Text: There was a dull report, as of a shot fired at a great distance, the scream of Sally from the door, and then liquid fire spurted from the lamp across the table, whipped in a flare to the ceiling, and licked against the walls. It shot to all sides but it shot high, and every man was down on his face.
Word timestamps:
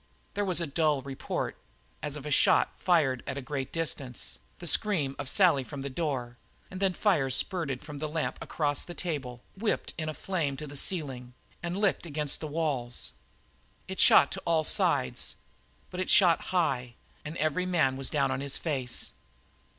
There 0.33 0.43
was 0.45 0.59
a 0.59 0.65
dull 0.65 1.03
report, 1.03 1.55
as 2.01 2.15
of 2.15 2.25
a 2.25 2.31
shot 2.31 2.73
fired 2.79 3.21
at 3.27 3.37
a 3.37 3.39
great 3.43 3.71
distance, 3.71 4.39
the 4.57 4.65
scream 4.65 5.15
of 5.19 5.29
Sally 5.29 5.63
from 5.63 5.83
the 5.83 5.91
door, 5.91 6.37
and 6.71 6.79
then 6.79 6.93
liquid 6.93 7.01
fire 7.03 7.29
spurted 7.29 7.83
from 7.83 7.99
the 7.99 8.07
lamp 8.07 8.39
across 8.41 8.83
the 8.83 8.95
table, 8.95 9.43
whipped 9.55 9.93
in 9.99 10.09
a 10.09 10.15
flare 10.15 10.55
to 10.55 10.65
the 10.65 10.75
ceiling, 10.75 11.35
and 11.61 11.77
licked 11.77 12.07
against 12.07 12.39
the 12.39 12.47
walls. 12.47 13.11
It 13.87 13.99
shot 13.99 14.31
to 14.31 14.41
all 14.43 14.63
sides 14.63 15.35
but 15.91 15.99
it 15.99 16.09
shot 16.09 16.45
high, 16.45 16.95
and 17.23 17.37
every 17.37 17.67
man 17.67 17.95
was 17.95 18.09
down 18.09 18.31
on 18.31 18.41
his 18.41 18.57
face. 18.57 19.11